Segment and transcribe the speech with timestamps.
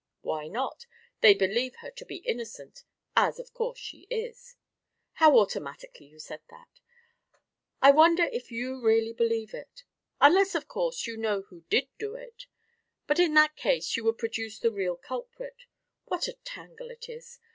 [0.21, 0.87] "Why not?
[1.19, 4.55] They believe her to be innocent, as of course she is."
[5.21, 6.79] "How automatically you said that!
[7.83, 9.83] I wonder if you really believe it
[10.19, 12.47] unless, of course, you know who did do it.
[13.05, 15.65] But in that case you would produce the real culprit.
[16.05, 17.37] What a tangle it is!